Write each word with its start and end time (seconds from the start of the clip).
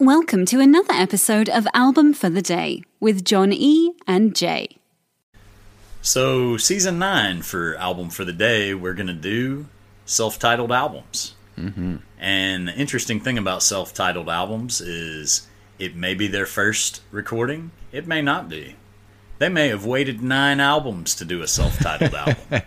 Welcome 0.00 0.46
to 0.46 0.60
another 0.60 0.92
episode 0.92 1.48
of 1.48 1.66
Album 1.74 2.14
for 2.14 2.30
the 2.30 2.40
Day 2.40 2.84
with 3.00 3.24
John 3.24 3.52
E. 3.52 3.94
and 4.06 4.32
Jay. 4.32 4.76
So, 6.02 6.56
season 6.56 7.00
nine 7.00 7.42
for 7.42 7.74
Album 7.74 8.10
for 8.10 8.24
the 8.24 8.32
Day, 8.32 8.74
we're 8.74 8.94
going 8.94 9.08
to 9.08 9.12
do 9.12 9.66
self 10.04 10.38
titled 10.38 10.70
albums. 10.70 11.34
Mm-hmm. 11.56 11.96
And 12.16 12.68
the 12.68 12.74
interesting 12.74 13.18
thing 13.18 13.38
about 13.38 13.64
self 13.64 13.92
titled 13.92 14.28
albums 14.28 14.80
is 14.80 15.48
it 15.80 15.96
may 15.96 16.14
be 16.14 16.28
their 16.28 16.46
first 16.46 17.02
recording, 17.10 17.72
it 17.90 18.06
may 18.06 18.22
not 18.22 18.48
be. 18.48 18.76
They 19.38 19.48
may 19.48 19.66
have 19.66 19.84
waited 19.84 20.22
nine 20.22 20.60
albums 20.60 21.16
to 21.16 21.24
do 21.24 21.42
a 21.42 21.48
self 21.48 21.76
titled 21.80 22.14
album. 22.52 22.62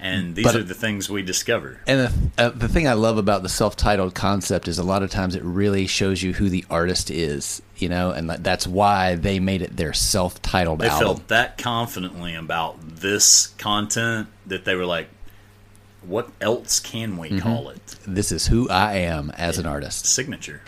And 0.00 0.34
these 0.36 0.44
But- 0.44 0.56
are 0.56 0.62
the 0.62 0.74
things 0.74 1.10
we 1.10 1.22
discover. 1.22 1.80
And 1.86 2.00
the, 2.36 2.42
uh, 2.42 2.48
the 2.50 2.68
thing 2.68 2.86
I 2.86 2.92
love 2.92 3.18
about 3.18 3.42
the 3.42 3.48
self-titled 3.48 4.14
concept 4.14 4.68
is 4.68 4.78
a 4.78 4.82
lot 4.84 5.02
of 5.02 5.10
times 5.10 5.34
it 5.34 5.42
really 5.42 5.86
shows 5.86 6.22
you 6.22 6.34
who 6.34 6.48
the 6.48 6.64
artist 6.70 7.10
is, 7.10 7.62
you 7.76 7.88
know, 7.88 8.10
and 8.12 8.30
that's 8.30 8.66
why 8.66 9.16
they 9.16 9.40
made 9.40 9.60
it 9.62 9.76
their 9.76 9.92
self-titled 9.92 10.78
They 10.78 10.88
album. 10.88 11.06
felt 11.06 11.28
that 11.28 11.58
confidently 11.58 12.34
about 12.36 12.76
this 13.00 13.48
content 13.58 14.28
that 14.46 14.64
they 14.64 14.74
were 14.76 14.86
like, 14.86 15.08
what 16.02 16.30
else 16.40 16.78
can 16.80 17.16
we 17.18 17.28
Mm-hmm. 17.30 17.38
call 17.40 17.68
it? 17.70 17.96
This 18.06 18.30
is 18.30 18.46
who 18.46 18.68
I 18.70 18.94
am 18.94 19.30
as 19.36 19.58
an 19.58 19.66
artist. 19.66 20.06
Signature. 20.06 20.62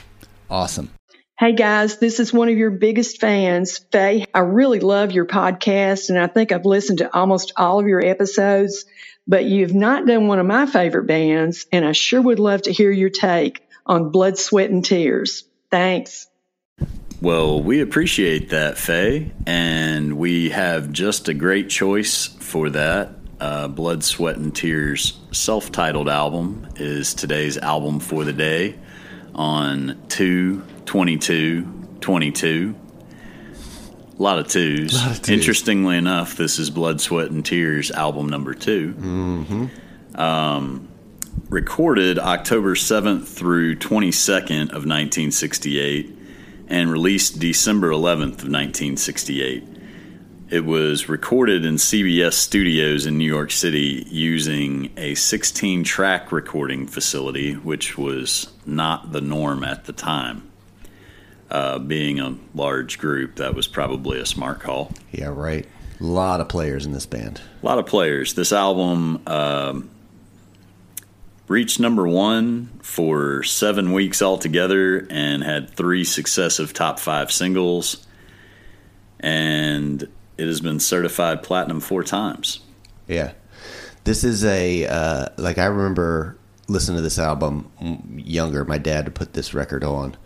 Awesome. 0.50 0.90
Hey 1.38 1.54
guys, 1.54 1.98
this 1.98 2.20
is 2.20 2.32
one 2.34 2.48
of 2.50 2.58
your 2.58 2.70
biggest 2.70 3.18
fans, 3.20 3.78
Faye. 3.92 4.26
I 4.34 4.40
really 4.40 4.80
love 4.80 5.12
your 5.12 5.24
podcast 5.24 6.10
and 6.10 6.18
I 6.18 6.26
think 6.26 6.52
I've 6.52 6.66
listened 6.66 6.98
to 6.98 7.14
almost 7.16 7.52
all 7.56 7.80
of 7.80 7.86
your 7.86 8.04
episodes, 8.04 8.84
but 9.30 9.44
you've 9.44 9.72
not 9.72 10.06
done 10.06 10.26
one 10.26 10.40
of 10.40 10.46
my 10.46 10.66
favorite 10.66 11.04
bands 11.06 11.64
and 11.70 11.84
I 11.84 11.92
sure 11.92 12.20
would 12.20 12.40
love 12.40 12.62
to 12.62 12.72
hear 12.72 12.90
your 12.90 13.10
take 13.10 13.64
on 13.86 14.10
Blood, 14.10 14.36
Sweat 14.36 14.70
and 14.70 14.84
Tears. 14.84 15.44
Thanks. 15.70 16.26
Well, 17.22 17.62
we 17.62 17.80
appreciate 17.80 18.48
that, 18.48 18.76
Faye, 18.76 19.30
and 19.46 20.14
we 20.18 20.50
have 20.50 20.90
just 20.90 21.28
a 21.28 21.34
great 21.34 21.70
choice 21.70 22.26
for 22.26 22.70
that. 22.70 23.10
Uh, 23.38 23.68
Blood, 23.68 24.02
Sweat, 24.02 24.36
and 24.36 24.54
Tears 24.54 25.20
self 25.30 25.70
titled 25.70 26.08
album 26.08 26.66
is 26.76 27.14
today's 27.14 27.56
album 27.56 28.00
for 28.00 28.24
the 28.24 28.32
day 28.32 28.76
on 29.32 30.00
2 30.08 30.60
22 30.86 31.86
22. 32.00 32.74
A 34.20 34.22
lot 34.22 34.38
of 34.38 34.48
twos. 34.48 34.92
Lot 34.92 35.12
of 35.12 35.22
twos. 35.22 35.30
Interestingly 35.30 35.96
enough, 35.96 36.36
this 36.36 36.58
is 36.58 36.68
Blood, 36.68 37.00
Sweat, 37.00 37.30
and 37.30 37.42
Tears 37.42 37.90
album 37.90 38.28
number 38.28 38.52
2 38.52 39.70
Um, 40.14 40.88
recorded 41.48 42.18
October 42.18 42.74
7th 42.74 43.26
through 43.26 43.76
22nd 43.76 44.64
of 44.72 44.84
1968 44.84 46.14
and 46.68 46.92
released 46.92 47.38
December 47.38 47.88
11th 47.88 48.42
of 48.42 48.50
1968. 48.50 49.64
It 50.50 50.66
was 50.66 51.08
recorded 51.08 51.64
in 51.64 51.76
CBS 51.76 52.34
studios 52.34 53.06
in 53.06 53.16
New 53.16 53.24
York 53.24 53.50
City 53.50 54.06
using 54.10 54.92
a 54.98 55.14
16 55.14 55.82
track 55.82 56.30
recording 56.30 56.86
facility, 56.86 57.54
which 57.54 57.96
was 57.96 58.48
not 58.66 59.12
the 59.12 59.22
norm 59.22 59.64
at 59.64 59.86
the 59.86 59.94
time. 59.94 60.49
Uh, 61.50 61.80
being 61.80 62.20
a 62.20 62.36
large 62.54 62.98
group, 62.98 63.36
that 63.36 63.54
was 63.54 63.66
probably 63.66 64.20
a 64.20 64.26
smart 64.26 64.60
call. 64.60 64.92
Yeah, 65.10 65.32
right. 65.34 65.66
A 65.98 66.04
lot 66.04 66.40
of 66.40 66.48
players 66.48 66.86
in 66.86 66.92
this 66.92 67.06
band. 67.06 67.40
A 67.62 67.66
lot 67.66 67.78
of 67.78 67.86
players. 67.86 68.34
This 68.34 68.52
album 68.52 69.20
um, 69.26 69.90
reached 71.48 71.80
number 71.80 72.06
one 72.06 72.70
for 72.82 73.42
seven 73.42 73.92
weeks 73.92 74.22
altogether 74.22 75.06
and 75.10 75.42
had 75.42 75.70
three 75.70 76.04
successive 76.04 76.72
top 76.72 77.00
five 77.00 77.32
singles. 77.32 78.06
And 79.18 80.04
it 80.38 80.46
has 80.46 80.60
been 80.60 80.78
certified 80.78 81.42
platinum 81.42 81.80
four 81.80 82.04
times. 82.04 82.60
Yeah. 83.08 83.32
This 84.04 84.22
is 84.22 84.44
a 84.44 84.86
uh, 84.86 85.26
like 85.36 85.58
I 85.58 85.66
remember 85.66 86.38
listening 86.68 86.98
to 86.98 87.02
this 87.02 87.18
album 87.18 87.70
younger. 88.16 88.64
My 88.64 88.78
dad 88.78 89.12
put 89.14 89.32
this 89.34 89.52
record 89.52 89.82
on, 89.84 90.16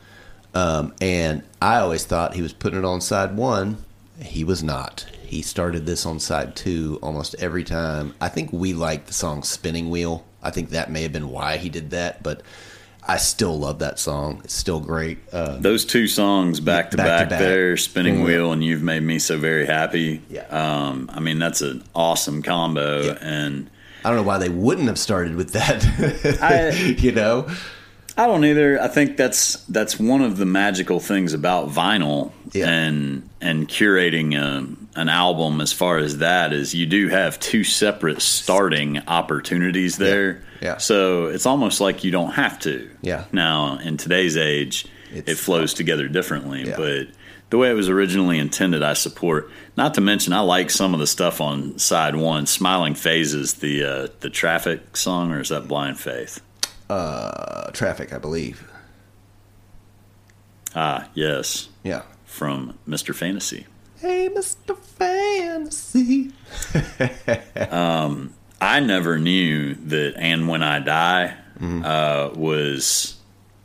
um, 0.55 0.95
and 1.01 1.43
I 1.61 1.79
always 1.79 2.05
thought 2.05 2.35
he 2.35 2.43
was 2.43 2.53
putting 2.53 2.79
it 2.79 2.85
on 2.85 3.01
side 3.01 3.37
one. 3.37 3.79
He 4.23 4.45
was 4.45 4.63
not. 4.63 5.07
He 5.23 5.43
started 5.43 5.87
this 5.87 6.07
on 6.07 6.21
side 6.21 6.55
two 6.55 6.99
almost 7.03 7.35
every 7.41 7.65
time. 7.65 8.15
I 8.21 8.29
think 8.29 8.53
we 8.53 8.73
liked 8.73 9.07
the 9.09 9.13
song 9.13 9.43
"Spinning 9.43 9.91
Wheel." 9.91 10.25
I 10.43 10.51
think 10.51 10.71
that 10.71 10.91
may 10.91 11.03
have 11.03 11.13
been 11.13 11.31
why 11.31 11.57
he 11.57 11.69
did 11.71 11.91
that, 11.91 12.23
but 12.23 12.43
I 13.07 13.17
still 13.17 13.59
love 13.59 13.81
that 13.81 13.99
song. 13.99 14.41
It's 14.45 14.55
still 14.55 14.79
great. 14.81 15.19
Uh, 15.33 15.57
Those 15.59 15.85
two 15.85 16.07
songs 16.07 16.61
back 16.61 16.91
to 16.93 16.97
Back 16.97 17.05
to 17.07 17.11
back, 17.25 17.29
back. 17.31 17.39
there, 17.41 17.77
Spinning 17.77 18.15
Spinning 18.15 18.27
Wheel 18.27 18.53
and 18.53 18.63
You've 18.65 18.83
Made 18.83 19.03
Me 19.03 19.19
So 19.19 19.37
Very 19.39 19.67
Happy. 19.67 20.23
Yeah. 20.31 20.43
Um, 20.49 21.11
I 21.13 21.21
mean, 21.21 21.39
that's 21.39 21.61
an 21.63 21.83
awesome 21.95 22.43
combo. 22.43 23.03
Yeah. 23.03 23.19
And 23.21 23.69
I 24.05 24.09
don't 24.11 24.17
know 24.19 24.23
why 24.23 24.39
they 24.39 24.49
wouldn't 24.51 24.87
have 24.89 24.99
started 24.99 25.35
with 25.35 25.53
that. 25.53 25.85
I- 26.43 26.71
you 27.01 27.13
know, 27.13 27.49
I 28.17 28.27
don't 28.27 28.45
either. 28.45 28.81
I 28.81 28.89
think 28.89 29.17
that's 29.17 29.57
that's 29.65 29.99
one 29.99 30.21
of 30.23 30.37
the 30.37 30.47
magical 30.47 31.01
things 31.01 31.33
about 31.33 31.69
vinyl 31.69 32.31
Yeah. 32.53 32.69
and 32.69 33.29
and 33.41 33.69
curating 33.69 34.35
a, 34.37 34.67
an 35.01 35.09
album. 35.09 35.61
As 35.61 35.73
far 35.73 35.99
as 35.99 36.19
that 36.19 36.53
is, 36.53 36.75
you 36.75 36.87
do 36.87 37.09
have 37.09 37.41
two 37.41 37.65
separate 37.65 38.23
starting 38.23 38.99
opportunities 39.09 39.99
there. 39.99 40.43
Yeah. 40.61 40.77
So 40.79 41.27
it's 41.27 41.47
almost 41.47 41.81
like 41.81 42.05
you 42.05 42.11
don't 42.13 42.33
have 42.33 42.59
to. 42.61 42.89
Yeah. 43.03 43.25
Now 43.33 43.79
in 43.79 43.97
today's 43.97 44.37
age, 44.37 44.87
It's- 45.13 45.25
it 45.37 45.39
flows 45.39 45.75
together 45.75 46.07
differently. 46.09 46.67
Yeah. 46.69 46.77
But 46.77 47.09
the 47.51 47.59
way 47.59 47.71
it 47.71 47.75
was 47.75 47.89
originally 47.89 48.39
intended, 48.39 48.83
I 48.83 48.95
support. 48.95 49.51
Not 49.77 49.95
to 49.95 50.01
mention, 50.01 50.33
I 50.33 50.41
like 50.41 50.71
some 50.71 50.95
of 50.95 51.01
the 51.01 51.07
stuff 51.07 51.41
on 51.41 51.79
side 51.79 52.15
one. 52.17 52.47
Smiling 52.47 52.95
Phases, 52.95 53.55
the 53.55 53.85
uh, 53.85 54.09
the 54.21 54.31
traffic 54.31 54.97
song, 54.97 55.33
or 55.33 55.41
is 55.41 55.49
that 55.49 55.67
Blind 55.69 55.99
Faith? 55.99 56.41
Uh, 56.99 57.71
traffic, 57.73 58.13
I 58.13 58.19
believe. 58.19 58.71
Ah, 60.75 61.09
yes. 61.15 61.69
Yeah. 61.83 62.03
from 62.25 62.77
Mr. 62.89 63.15
Fantasy. 63.15 63.67
Hey, 64.01 64.29
Mr. 64.29 64.77
Fantasy. 64.77 66.33
um, 67.71 68.35
I 68.61 68.81
never 68.81 69.19
knew 69.19 69.75
that 69.75 70.15
"And 70.17 70.49
When 70.49 70.63
I 70.63 70.79
Die" 70.81 71.35
Mm-hmm. 71.61 71.85
uh, 71.85 72.31
was, 72.37 73.17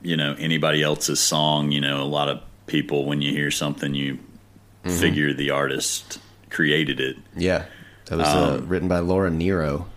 you 0.03 0.15
know, 0.15 0.35
anybody 0.37 0.83
else's 0.83 1.19
song. 1.19 1.71
You 1.71 1.81
know, 1.81 2.01
a 2.03 2.05
lot 2.05 2.29
of 2.29 2.41
people 2.67 3.05
when 3.05 3.21
you 3.21 3.31
hear 3.31 3.51
something, 3.51 3.93
you 3.95 4.19
Mm-hmm. 4.85 4.97
figure 4.97 5.33
the 5.33 5.49
artist 5.49 6.19
created 6.49 7.01
it. 7.01 7.17
Yeah. 7.35 7.65
That 8.05 8.17
was 8.17 8.27
uh, 8.27 8.61
written 8.63 8.87
by 8.87 8.99
Laura 8.99 9.29
Nyro. 9.29 9.87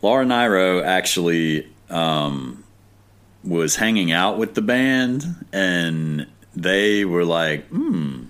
Laura 0.00 0.24
Nyro 0.24 0.82
actually 0.82 1.68
um, 1.90 2.63
was 3.44 3.76
hanging 3.76 4.10
out 4.12 4.38
with 4.38 4.54
the 4.54 4.62
band, 4.62 5.24
and 5.52 6.26
they 6.56 7.04
were 7.04 7.24
like, 7.24 7.66
"Hmm, 7.68 8.24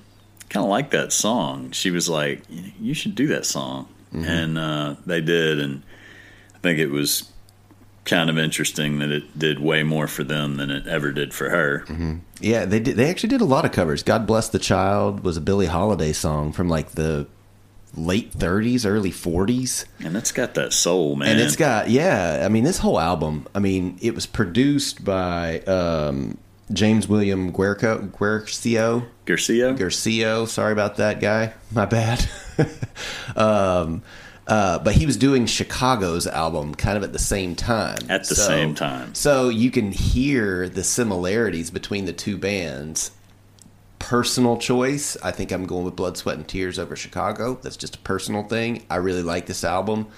kind 0.48 0.64
of 0.64 0.70
like 0.70 0.90
that 0.90 1.12
song." 1.12 1.70
She 1.72 1.90
was 1.90 2.08
like, 2.08 2.42
"You 2.80 2.94
should 2.94 3.14
do 3.14 3.26
that 3.28 3.46
song," 3.46 3.88
and 4.12 4.58
uh, 4.58 4.96
they 5.06 5.20
did, 5.20 5.58
and 5.60 5.82
I 6.54 6.58
think 6.58 6.78
it 6.78 6.90
was 6.90 7.30
kind 8.04 8.28
of 8.28 8.36
interesting 8.36 8.98
that 8.98 9.10
it 9.10 9.38
did 9.38 9.58
way 9.58 9.82
more 9.82 10.06
for 10.06 10.24
them 10.24 10.56
than 10.56 10.70
it 10.70 10.86
ever 10.86 11.10
did 11.10 11.32
for 11.32 11.48
her. 11.48 11.84
Yeah, 12.40 12.64
they 12.66 12.78
did. 12.80 12.96
They 12.96 13.08
actually 13.08 13.30
did 13.30 13.40
a 13.40 13.46
lot 13.46 13.64
of 13.64 13.72
covers. 13.72 14.02
"God 14.02 14.26
Bless 14.26 14.48
the 14.48 14.58
Child" 14.58 15.24
was 15.24 15.36
a 15.36 15.40
Billie 15.40 15.66
Holiday 15.66 16.12
song 16.12 16.52
from 16.52 16.68
like 16.68 16.90
the 16.92 17.26
late 17.96 18.32
'30s, 18.36 18.84
early 18.86 19.10
'40s, 19.10 19.84
And 20.04 20.16
it's 20.16 20.32
got 20.32 20.54
that 20.54 20.72
soul, 20.72 21.16
man. 21.16 21.28
and 21.30 21.40
it's 21.40 21.56
got 21.56 21.90
yeah. 21.90 22.42
I 22.44 22.48
mean, 22.48 22.64
this 22.64 22.78
whole 22.78 22.98
album. 23.00 23.46
I 23.54 23.58
mean, 23.58 23.98
it 24.02 24.14
was 24.14 24.26
produced 24.26 25.04
by 25.04 25.60
um, 25.60 26.38
James 26.72 27.08
William 27.08 27.52
Guerco, 27.52 28.10
Guercio. 28.16 29.04
Garcia. 29.26 29.74
Garcio. 29.74 30.46
Sorry 30.46 30.72
about 30.72 30.96
that 30.96 31.20
guy. 31.20 31.54
My 31.72 31.86
bad. 31.86 32.28
um, 33.36 34.02
uh, 34.46 34.78
but 34.80 34.94
he 34.94 35.06
was 35.06 35.16
doing 35.16 35.46
Chicago's 35.46 36.26
album 36.26 36.74
kind 36.74 36.96
of 36.98 37.02
at 37.02 37.12
the 37.12 37.18
same 37.18 37.54
time. 37.54 37.96
At 38.10 38.28
the 38.28 38.34
So- 38.34 38.42
same 38.46 38.74
time. 38.74 39.14
So 39.14 39.48
you 39.48 39.70
can 39.70 39.92
hear 39.92 40.68
the 40.68 40.84
similarities 40.84 41.70
between 41.70 42.04
the 42.04 42.12
two 42.12 42.36
bands. 42.36 43.10
Personal 44.08 44.58
choice. 44.58 45.16
I 45.22 45.30
think 45.30 45.50
I'm 45.50 45.64
going 45.66 45.84
with 45.84 45.96
Blood, 45.96 46.16
Sweat, 46.18 46.36
and 46.36 46.46
Tears 46.46 46.78
over 46.78 46.94
Chicago. 46.94 47.58
That's 47.62 47.76
just 47.76 47.96
a 47.96 47.98
personal 48.00 48.42
thing. 48.42 48.84
I 48.90 48.96
really 48.96 49.22
like 49.22 49.46
this 49.46 49.64
album. 49.64 50.08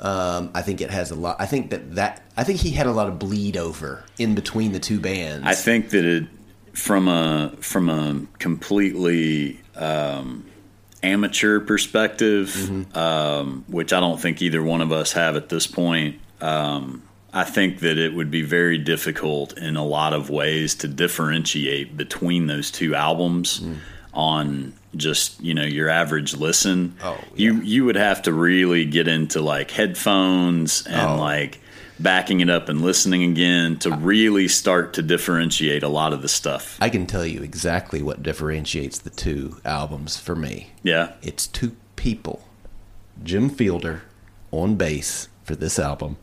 Um, 0.00 0.50
I 0.54 0.62
think 0.62 0.80
it 0.80 0.90
has 0.90 1.10
a 1.10 1.14
lot. 1.14 1.36
I 1.38 1.46
think 1.46 1.70
that 1.70 1.94
that 1.94 2.22
I 2.36 2.44
think 2.44 2.60
he 2.60 2.70
had 2.70 2.86
a 2.86 2.92
lot 2.92 3.06
of 3.08 3.18
bleed 3.18 3.56
over 3.56 4.04
in 4.18 4.34
between 4.34 4.72
the 4.72 4.80
two 4.80 4.98
bands. 4.98 5.46
I 5.46 5.54
think 5.54 5.90
that 5.90 6.04
it 6.04 6.24
from 6.72 7.06
a 7.06 7.52
from 7.60 7.88
a 7.90 8.26
completely 8.38 9.60
um, 9.76 10.46
amateur 11.02 11.60
perspective, 11.60 12.48
Mm-hmm. 12.48 12.96
um, 12.98 13.64
which 13.68 13.92
I 13.92 14.00
don't 14.00 14.18
think 14.20 14.40
either 14.40 14.62
one 14.62 14.80
of 14.80 14.90
us 14.90 15.12
have 15.12 15.36
at 15.36 15.50
this 15.50 15.66
point. 15.66 16.18
Um, 16.40 17.02
I 17.36 17.42
think 17.44 17.80
that 17.80 17.98
it 17.98 18.14
would 18.14 18.30
be 18.30 18.42
very 18.42 18.78
difficult 18.78 19.58
in 19.58 19.76
a 19.76 19.84
lot 19.84 20.12
of 20.12 20.30
ways 20.30 20.74
to 20.76 20.88
differentiate 20.88 21.96
between 21.96 22.46
those 22.46 22.70
two 22.70 22.94
albums 22.94 23.60
Mm. 23.60 23.76
on 24.12 24.72
just 24.96 25.42
you 25.42 25.52
know 25.54 25.64
your 25.64 25.88
average 25.88 26.36
listen. 26.36 26.94
Oh, 27.02 27.18
You 27.34 27.60
you 27.62 27.84
would 27.84 27.96
have 27.96 28.22
to 28.22 28.32
really 28.32 28.84
get 28.84 29.08
into 29.08 29.40
like 29.40 29.72
headphones 29.72 30.86
and 30.86 31.10
Oh. 31.10 31.16
like 31.20 31.58
backing 31.98 32.40
it 32.40 32.50
up 32.50 32.68
and 32.68 32.80
listening 32.82 33.22
again 33.24 33.76
to 33.78 33.90
really 33.90 34.46
start 34.48 34.92
to 34.94 35.02
differentiate 35.02 35.82
a 35.82 35.88
lot 35.88 36.12
of 36.12 36.22
the 36.22 36.28
stuff. 36.28 36.76
I 36.80 36.88
can 36.88 37.06
tell 37.06 37.24
you 37.26 37.42
exactly 37.42 38.02
what 38.02 38.22
differentiates 38.22 38.98
the 38.98 39.10
two 39.10 39.58
albums 39.64 40.16
for 40.16 40.34
me. 40.36 40.68
Yeah. 40.82 41.12
It's 41.22 41.46
two 41.46 41.72
people 41.96 42.46
Jim 43.22 43.48
Fielder 43.48 44.02
on 44.50 44.74
bass 44.76 45.28
for 45.44 45.54
this 45.56 45.78
album, 45.78 46.16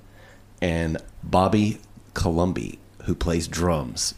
and 0.61 0.97
Bobby 1.23 1.79
Colomby, 2.13 2.79
who 3.03 3.15
plays 3.15 3.47
drums 3.47 4.13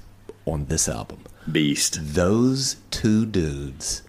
on 0.46 0.66
this 0.66 0.90
album. 0.90 1.20
Beast. 1.52 2.00
Those 2.02 2.78
two 2.92 3.26
dudes 3.26 4.04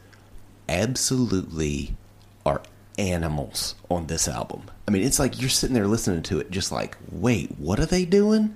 absolutely 0.68 1.96
are 2.44 2.62
animals 2.98 3.74
on 3.90 4.06
this 4.06 4.28
album. 4.28 4.70
I 4.86 4.90
mean, 4.90 5.02
it's 5.02 5.18
like 5.18 5.40
you're 5.40 5.50
sitting 5.50 5.74
there 5.74 5.86
listening 5.86 6.22
to 6.24 6.40
it, 6.40 6.50
just 6.50 6.70
like, 6.70 6.96
wait, 7.10 7.52
what 7.58 7.80
are 7.80 7.86
they 7.86 8.04
doing? 8.04 8.54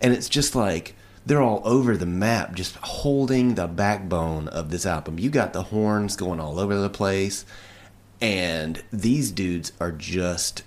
And 0.00 0.12
it's 0.12 0.28
just 0.28 0.54
like 0.54 0.94
they're 1.24 1.42
all 1.42 1.62
over 1.64 1.96
the 1.96 2.06
map, 2.06 2.54
just 2.54 2.76
holding 2.76 3.54
the 3.54 3.66
backbone 3.66 4.48
of 4.48 4.70
this 4.70 4.86
album. 4.86 5.18
You 5.18 5.30
got 5.30 5.52
the 5.52 5.64
horns 5.64 6.16
going 6.16 6.40
all 6.40 6.58
over 6.58 6.76
the 6.76 6.90
place, 6.90 7.44
and 8.20 8.82
these 8.92 9.30
dudes 9.30 9.72
are 9.80 9.92
just 9.92 10.62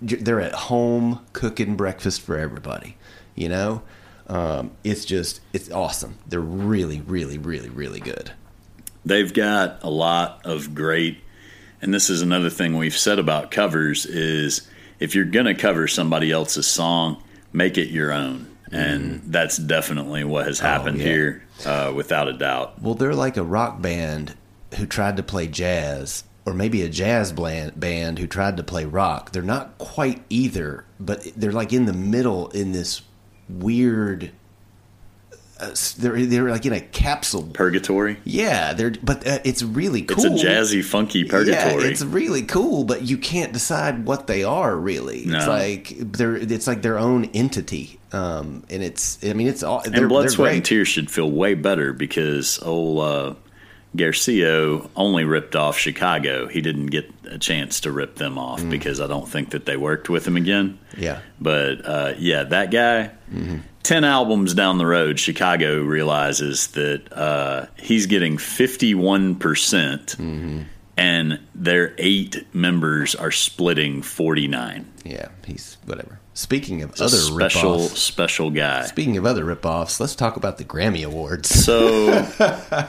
they're 0.00 0.40
at 0.40 0.52
home 0.54 1.24
cooking 1.32 1.76
breakfast 1.76 2.20
for 2.22 2.38
everybody. 2.38 2.96
You 3.34 3.48
know, 3.48 3.82
um, 4.28 4.70
it's 4.84 5.04
just 5.04 5.40
it's 5.52 5.70
awesome. 5.70 6.18
They're 6.26 6.40
really, 6.40 7.00
really, 7.00 7.38
really, 7.38 7.68
really 7.68 8.00
good. 8.00 8.32
they've 9.04 9.32
got 9.34 9.82
a 9.82 9.90
lot 9.90 10.40
of 10.44 10.74
great 10.74 11.18
and 11.82 11.92
this 11.92 12.08
is 12.08 12.22
another 12.22 12.48
thing 12.50 12.76
we've 12.76 12.96
said 12.96 13.18
about 13.18 13.50
covers 13.50 14.06
is 14.06 14.66
if 15.00 15.14
you're 15.14 15.24
going 15.26 15.44
to 15.46 15.54
cover 15.54 15.86
somebody 15.86 16.30
else's 16.30 16.66
song 16.66 17.22
make 17.52 17.76
it 17.76 17.88
your 17.88 18.12
own 18.12 18.46
and 18.72 19.20
that's 19.26 19.56
definitely 19.58 20.24
what 20.24 20.46
has 20.46 20.58
happened 20.58 20.98
yeah. 20.98 21.04
here 21.04 21.46
uh, 21.66 21.92
without 21.94 22.28
a 22.28 22.32
doubt 22.32 22.80
Well, 22.80 22.94
they're 22.94 23.14
like 23.14 23.36
a 23.36 23.42
rock 23.44 23.80
band 23.82 24.34
who 24.78 24.86
tried 24.86 25.16
to 25.18 25.22
play 25.22 25.46
jazz, 25.46 26.24
or 26.46 26.52
maybe 26.52 26.82
a 26.82 26.88
jazz 26.88 27.32
band 27.32 28.18
who 28.18 28.26
tried 28.26 28.56
to 28.56 28.62
play 28.62 28.84
rock. 28.84 29.32
They're 29.32 29.42
not 29.42 29.78
quite 29.78 30.22
either, 30.28 30.84
but 31.00 31.22
they're 31.36 31.52
like 31.52 31.72
in 31.72 31.86
the 31.86 31.92
middle 31.92 32.48
in 32.48 32.72
this 32.72 33.02
weird. 33.48 34.30
Uh, 35.58 35.72
they're 35.98 36.26
they're 36.26 36.50
like 36.50 36.66
in 36.66 36.72
a 36.72 36.80
capsule. 36.80 37.44
purgatory 37.44 38.18
Yeah, 38.24 38.74
they're 38.74 38.92
but 39.02 39.26
uh, 39.26 39.38
it's 39.44 39.62
really 39.62 40.02
cool. 40.02 40.24
it's 40.24 40.42
a 40.42 40.46
jazzy 40.46 40.84
funky 40.84 41.24
purgatory 41.24 41.84
Yeah, 41.84 41.88
it's 41.88 42.02
really 42.02 42.42
cool, 42.42 42.84
but 42.84 43.02
you 43.02 43.16
can't 43.16 43.52
decide 43.52 44.04
what 44.04 44.26
they 44.26 44.42
are 44.42 44.76
really. 44.76 45.20
It's 45.20 45.46
like 45.46 45.94
they're 45.96 46.36
it's 46.36 46.66
like 46.66 46.82
their 46.82 46.98
own 46.98 47.26
entity, 47.26 48.00
um, 48.12 48.64
and 48.68 48.82
it's 48.82 49.24
I 49.24 49.32
mean 49.32 49.46
it's 49.46 49.62
all 49.62 49.80
and 49.80 50.08
blood 50.08 50.28
sweat 50.28 50.54
and 50.54 50.64
tears 50.64 50.88
should 50.88 51.08
feel 51.08 51.30
way 51.30 51.54
better 51.54 51.92
because 51.92 52.58
old 52.60 53.00
uh, 53.00 53.34
Garcia 53.96 54.80
only 54.96 55.24
ripped 55.24 55.54
off 55.56 55.78
Chicago. 55.78 56.46
He 56.48 56.60
didn't 56.60 56.86
get 56.86 57.10
a 57.30 57.38
chance 57.38 57.80
to 57.80 57.92
rip 57.92 58.16
them 58.16 58.38
off 58.38 58.60
Mm. 58.62 58.70
because 58.70 59.00
I 59.00 59.06
don't 59.06 59.28
think 59.28 59.50
that 59.50 59.66
they 59.66 59.76
worked 59.76 60.08
with 60.08 60.26
him 60.26 60.36
again. 60.36 60.78
Yeah. 60.96 61.20
But 61.40 61.86
uh, 61.86 62.14
yeah, 62.18 62.44
that 62.44 62.70
guy, 62.70 63.10
Mm-hmm. 63.32 63.58
10 63.84 64.02
albums 64.04 64.54
down 64.54 64.78
the 64.78 64.86
road, 64.86 65.20
Chicago 65.20 65.82
realizes 65.82 66.68
that 66.68 67.12
uh, 67.12 67.66
he's 67.76 68.06
getting 68.06 68.38
51%, 68.38 69.38
percent 69.38 70.06
Mm-hmm. 70.18 70.62
And 70.96 71.40
their 71.54 71.94
eight 71.98 72.46
members 72.54 73.14
are 73.14 73.30
splitting 73.32 74.02
49. 74.02 74.86
Yeah, 75.04 75.28
he's 75.46 75.76
whatever. 75.84 76.20
Speaking 76.36 76.82
of 76.82 76.90
It's 76.90 77.00
other 77.00 77.16
special, 77.16 77.76
ripoffs, 77.78 77.96
special 77.96 78.50
guy. 78.50 78.86
speaking 78.86 79.16
of 79.16 79.24
other 79.24 79.44
ripoffs, 79.44 80.00
let's 80.00 80.16
talk 80.16 80.36
about 80.36 80.58
the 80.58 80.64
Grammy 80.64 81.04
Awards. 81.06 81.48
So, 81.48 82.26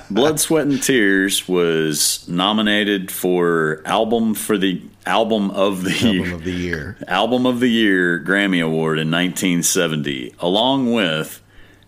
Blood, 0.10 0.40
Sweat, 0.40 0.66
and 0.66 0.82
Tears 0.82 1.48
was 1.48 2.28
nominated 2.28 3.12
for 3.12 3.84
album 3.86 4.34
for 4.34 4.58
the 4.58 4.82
album 5.06 5.52
of 5.52 5.84
the 5.84 5.92
Album 5.94 6.12
year, 6.26 6.34
of 6.34 6.44
the 6.44 6.52
year. 6.52 6.98
album 7.08 7.46
of 7.46 7.60
the 7.60 7.70
year 7.70 8.20
Grammy 8.20 8.66
Award 8.66 8.98
in 8.98 9.12
1970, 9.12 10.34
along 10.40 10.92
with 10.92 11.40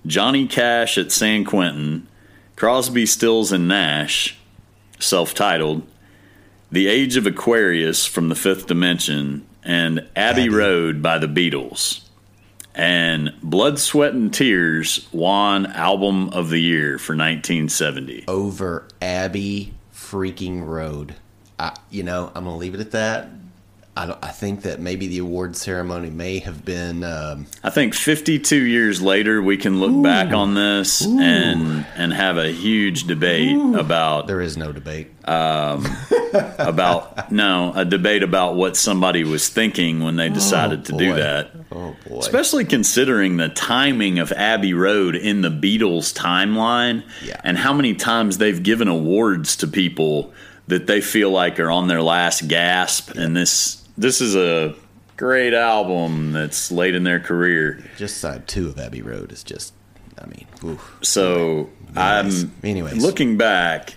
Johnny 0.06 0.46
Cash 0.48 1.00
at 1.00 1.12
San 1.12 1.44
Quentin, 1.44 2.08
Crosby, 2.56 3.08
Stills, 3.08 3.52
and 3.52 3.68
Nash, 3.68 4.38
self-titled, 5.00 5.82
The 6.70 6.88
Age 6.88 7.16
of 7.16 7.26
Aquarius 7.26 8.06
from 8.06 8.28
the 8.28 8.36
Fifth 8.36 8.68
Dimension, 8.68 9.48
and 9.64 10.00
Abbey, 10.16 10.44
Abbey. 10.44 10.50
Road 10.50 11.02
by 11.02 11.18
the 11.18 11.28
Beatles. 11.28 12.02
And 12.76 13.34
Blood, 13.42 13.80
Sweat, 13.80 14.14
and 14.14 14.34
Tears 14.34 15.08
won 15.12 15.66
Album 15.68 16.30
of 16.30 16.50
the 16.50 16.60
Year 16.60 17.00
for 17.00 17.14
1970. 17.14 18.26
Over 18.28 18.88
Abbey 19.02 19.74
freaking 19.94 20.66
Road. 20.66 21.16
I, 21.58 21.76
you 21.90 22.04
know, 22.04 22.32
I'm 22.36 22.44
gonna 22.44 22.58
leave 22.58 22.76
it 22.76 22.82
at 22.82 22.92
that. 22.92 23.30
I, 23.98 24.16
I 24.22 24.32
think 24.32 24.62
that 24.62 24.80
maybe 24.80 25.08
the 25.08 25.18
award 25.18 25.56
ceremony 25.56 26.12
may 26.12 26.38
have 26.40 26.64
been. 26.64 27.04
Um, 27.04 27.48
I 27.64 27.72
think 27.72 27.96
52 27.96 28.56
years 28.56 29.02
later, 29.02 29.42
we 29.42 29.58
can 29.58 29.80
look 29.80 30.04
back 30.04 30.34
on 30.34 30.54
this 30.54 31.04
and 31.04 31.86
and 31.96 32.14
have 32.14 32.38
a 32.38 32.52
huge 32.52 33.06
debate 33.06 33.58
about 33.76 34.28
there 34.28 34.42
is 34.42 34.56
no 34.56 34.72
debate. 34.72 35.12
about 35.28 37.32
no 37.32 37.74
a 37.76 37.84
debate 37.84 38.24
about 38.24 38.56
what 38.56 38.78
somebody 38.78 39.24
was 39.24 39.50
thinking 39.50 40.04
when 40.04 40.16
they 40.16 40.30
decided 40.30 40.86
to 40.86 40.94
do 40.94 41.16
that. 41.16 41.52
Oh 41.72 41.96
boy! 42.08 42.20
Especially 42.20 42.66
considering 42.66 43.38
the 43.38 43.50
timing 43.50 44.20
of 44.20 44.32
Abbey 44.32 44.74
Road 44.74 45.16
in 45.16 45.42
the 45.42 45.50
Beatles 45.50 46.14
timeline 46.14 47.04
Yeah. 47.24 47.42
and 47.44 47.58
how 47.58 47.74
many 47.74 47.96
times 47.96 48.38
they've 48.38 48.62
given 48.62 48.88
awards 48.88 49.56
to 49.58 49.68
people 49.68 50.34
that 50.68 50.88
they 50.88 51.02
feel 51.02 51.32
like 51.32 51.60
are 51.60 51.72
on 51.72 51.88
their 51.88 52.02
last 52.02 52.48
gasp 52.48 53.12
and 53.16 53.36
this 53.36 53.77
this 53.98 54.22
is 54.22 54.36
a 54.36 54.76
great 55.18 55.54
album 55.54 56.32
that's 56.32 56.72
late 56.72 56.94
in 56.96 57.04
their 57.04 57.20
career. 57.20 57.84
just 57.98 58.18
side 58.18 58.48
two 58.48 58.68
of 58.68 58.80
Abbey 58.80 59.02
Road 59.02 59.32
is 59.32 59.44
just. 59.44 59.74
I 60.22 60.26
mean, 60.26 60.46
oof. 60.64 60.98
So 61.04 61.70
Anyways. 61.96 62.44
I'm 62.44 62.52
Anyways. 62.64 63.04
looking 63.04 63.38
back. 63.38 63.96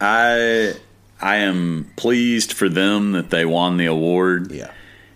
I 0.00 0.74
I 1.20 1.36
am 1.36 1.90
pleased 1.96 2.52
for 2.52 2.68
them 2.68 3.12
that 3.12 3.30
they 3.30 3.44
won 3.44 3.76
the 3.76 3.86
award. 3.86 4.50
yeah, 4.52 4.70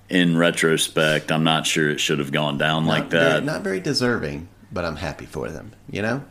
In 0.09 0.37
retrospect, 0.37 1.31
I'm 1.33 1.45
not 1.45 1.67
sure 1.67 1.89
it 1.91 2.01
should 2.01 2.19
have 2.19 2.33
gone 2.33 2.59
down 2.59 2.87
like 2.87 3.11
that. 3.11 3.31
Very, 3.33 3.45
not 3.45 3.63
very 3.63 3.81
deserving, 3.81 4.49
but 4.73 4.85
I'm 4.85 4.97
happy 4.97 5.27
for 5.27 5.51
them. 5.51 5.73
You 5.91 6.03
know. 6.03 6.25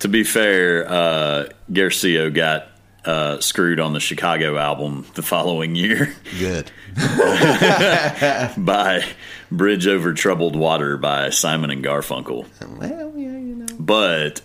to 0.00 0.08
be 0.08 0.24
fair, 0.24 0.88
uh, 0.90 1.46
Garcia 1.72 2.30
got 2.30 2.68
uh, 3.04 3.40
screwed 3.40 3.80
on 3.80 3.92
the 3.92 4.00
Chicago 4.00 4.56
album 4.56 5.06
the 5.14 5.22
following 5.22 5.74
year 5.74 6.14
Good. 6.38 6.70
by 8.56 9.04
"Bridge 9.50 9.86
Over 9.86 10.14
Troubled 10.14 10.56
Water" 10.56 10.96
by 10.96 11.30
Simon 11.30 11.70
and 11.70 11.84
Garfunkel. 11.84 12.46
Well, 12.78 13.12
yeah, 13.16 13.28
you 13.28 13.54
know. 13.56 13.66
but 13.78 14.40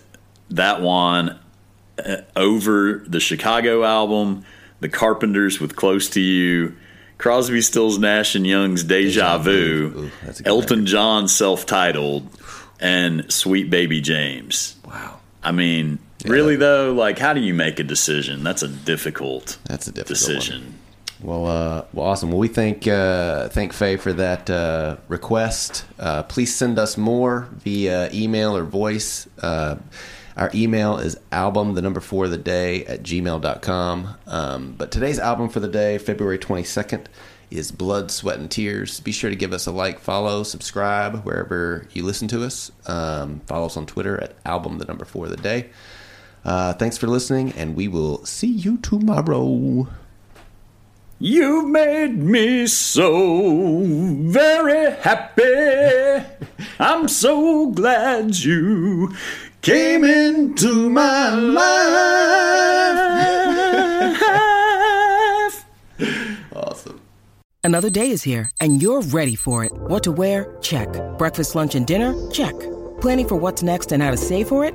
that 0.50 0.82
one 0.82 1.38
uh, 2.04 2.16
over 2.36 3.02
the 3.06 3.20
Chicago 3.20 3.84
album, 3.84 4.44
the 4.80 4.88
Carpenters 4.88 5.60
with 5.60 5.76
"Close 5.76 6.10
to 6.10 6.20
You," 6.20 6.76
Crosby, 7.18 7.60
Stills, 7.62 7.98
Nash 7.98 8.34
and 8.34 8.46
Young's 8.46 8.82
"Deja, 8.84 9.38
Deja 9.38 9.38
Vu," 9.38 9.88
Vu. 9.90 9.98
Ooh, 10.00 10.10
that's 10.24 10.40
a 10.40 10.42
good 10.42 10.48
Elton. 10.50 10.86
John 10.86 11.28
self-titled, 11.28 12.28
and 12.80 13.32
"Sweet 13.32 13.70
Baby 13.70 14.00
James." 14.00 14.76
Wow. 14.84 15.20
I 15.42 15.52
mean, 15.52 15.98
really 16.24 16.56
though, 16.56 16.92
like, 16.92 17.18
how 17.18 17.32
do 17.32 17.40
you 17.40 17.54
make 17.54 17.78
a 17.78 17.84
decision? 17.84 18.42
That's 18.42 18.62
a 18.62 18.68
difficult 18.68 19.58
That's 19.64 19.86
a 19.86 19.92
difficult 19.92 20.20
one. 20.28 20.34
decision. 20.36 20.74
Well, 21.22 21.46
uh, 21.46 21.84
well, 21.92 22.06
awesome. 22.06 22.30
Well, 22.30 22.38
we 22.38 22.48
thank 22.48 22.88
uh, 22.88 23.48
thank 23.50 23.72
Faye 23.72 23.96
for 23.96 24.12
that 24.14 24.48
uh, 24.48 24.96
request. 25.08 25.84
Uh, 25.98 26.22
please 26.22 26.54
send 26.54 26.78
us 26.78 26.96
more 26.96 27.48
via 27.58 28.10
email 28.12 28.56
or 28.56 28.64
voice. 28.64 29.28
Uh, 29.42 29.76
our 30.36 30.50
email 30.54 30.96
is 30.96 31.18
album 31.30 31.74
the 31.74 31.82
number 31.82 32.00
four 32.00 32.24
of 32.24 32.30
the 32.30 32.38
day 32.38 32.86
at 32.86 33.02
gmail.com. 33.02 34.16
Um, 34.26 34.74
but 34.78 34.90
today's 34.90 35.18
album 35.18 35.50
for 35.50 35.60
the 35.60 35.68
day, 35.68 35.98
February 35.98 36.38
22nd, 36.38 37.06
is 37.50 37.70
Blood, 37.72 38.10
Sweat, 38.10 38.38
and 38.38 38.50
Tears. 38.50 39.00
Be 39.00 39.12
sure 39.12 39.28
to 39.28 39.36
give 39.36 39.52
us 39.52 39.66
a 39.66 39.72
like, 39.72 39.98
follow, 39.98 40.42
subscribe 40.42 41.24
wherever 41.24 41.86
you 41.92 42.04
listen 42.04 42.28
to 42.28 42.44
us. 42.44 42.70
Um, 42.86 43.40
follow 43.40 43.66
us 43.66 43.76
on 43.76 43.84
Twitter 43.84 44.18
at 44.18 44.36
album 44.46 44.78
the 44.78 44.86
number 44.86 45.04
four 45.04 45.26
of 45.26 45.32
the 45.32 45.36
day. 45.36 45.68
Uh, 46.44 46.72
thanks 46.74 46.96
for 46.96 47.06
listening, 47.06 47.52
and 47.52 47.76
we 47.76 47.88
will 47.88 48.24
see 48.24 48.46
you 48.50 48.78
tomorrow. 48.78 49.88
You've 51.18 51.68
made 51.68 52.16
me 52.16 52.66
so 52.66 53.82
very 53.84 54.92
happy. 54.92 56.24
I'm 56.78 57.08
so 57.08 57.66
glad 57.66 58.36
you 58.38 59.14
came 59.60 60.02
into 60.02 60.88
my 60.88 61.34
life. 61.34 61.60
Awesome. 66.56 67.02
Another 67.62 67.90
day 67.90 68.10
is 68.10 68.22
here, 68.22 68.50
and 68.62 68.80
you're 68.80 69.02
ready 69.02 69.34
for 69.34 69.62
it. 69.64 69.72
What 69.72 70.02
to 70.04 70.12
wear? 70.12 70.56
Check. 70.62 70.88
Breakfast, 71.18 71.54
lunch, 71.54 71.74
and 71.74 71.86
dinner? 71.86 72.14
Check. 72.30 72.54
Planning 73.02 73.28
for 73.28 73.36
what's 73.36 73.62
next 73.62 73.92
and 73.92 74.02
how 74.02 74.10
to 74.10 74.16
save 74.16 74.48
for 74.48 74.64
it? 74.64 74.74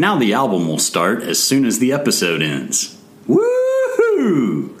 Now 0.00 0.16
the 0.16 0.32
album 0.32 0.66
will 0.66 0.78
start 0.78 1.22
as 1.22 1.42
soon 1.42 1.66
as 1.66 1.78
the 1.78 1.92
episode 1.92 2.40
ends. 2.40 2.98
Woohoo! 3.28 4.79